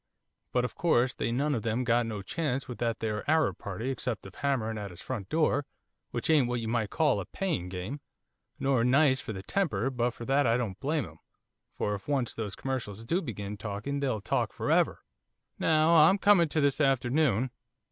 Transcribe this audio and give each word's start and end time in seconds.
But 0.51 0.65
of 0.65 0.73
course 0.73 1.13
they 1.13 1.31
none 1.31 1.53
of 1.53 1.61
them 1.61 1.83
got 1.83 2.07
no 2.07 2.23
chance 2.23 2.67
with 2.67 2.79
that 2.79 3.01
there 3.01 3.23
Arab 3.29 3.59
party 3.59 3.91
except 3.91 4.25
of 4.25 4.33
hammering 4.33 4.79
at 4.79 4.89
his 4.89 4.99
front 4.99 5.29
door, 5.29 5.63
which 6.09 6.27
ain't 6.27 6.47
what 6.47 6.59
you 6.59 6.67
might 6.67 6.89
call 6.89 7.19
a 7.19 7.25
paying 7.27 7.69
game, 7.69 8.01
nor 8.57 8.83
nice 8.83 9.21
for 9.21 9.31
the 9.31 9.43
temper, 9.43 9.91
but 9.91 10.09
for 10.15 10.25
that 10.25 10.47
I 10.47 10.57
don't 10.57 10.79
blame 10.79 11.05
him, 11.05 11.19
for 11.75 11.93
if 11.93 12.07
once 12.07 12.33
those 12.33 12.55
commercials 12.55 13.05
do 13.05 13.21
begin 13.21 13.57
talking 13.57 13.99
they'll 13.99 14.21
talk 14.21 14.53
for 14.53 14.71
ever. 14.71 15.03
'Now 15.59 15.91
I'm 15.91 16.17
coming 16.17 16.49
to 16.49 16.61
this 16.61 16.81
afternoon. 16.81 17.51